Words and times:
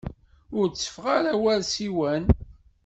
Ur 0.57 0.65
tteffeɣ 0.67 1.05
ara 1.17 1.33
war 1.41 1.59
ssiwan. 1.65 2.23